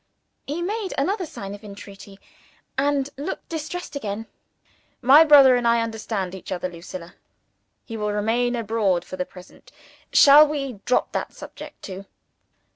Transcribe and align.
He 0.47 0.63
made 0.63 0.95
another 0.97 1.27
sign 1.27 1.53
of 1.53 1.63
entreaty, 1.63 2.19
and 2.75 3.11
looked 3.17 3.49
distressed 3.49 3.95
again. 3.95 4.25
"My 4.99 5.23
brother 5.23 5.55
and 5.55 5.67
I 5.67 5.79
understand 5.79 6.33
each 6.33 6.51
other, 6.51 6.67
Lucilla. 6.67 7.13
He 7.85 7.97
will 7.97 8.11
remain 8.11 8.55
abroad 8.55 9.05
for 9.05 9.15
the 9.15 9.27
present. 9.27 9.71
Shall 10.11 10.47
we 10.47 10.79
drop 10.85 11.11
that 11.11 11.33
subject, 11.33 11.83
too? 11.83 12.05